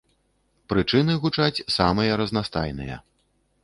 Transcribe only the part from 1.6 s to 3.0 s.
самыя разнастайныя.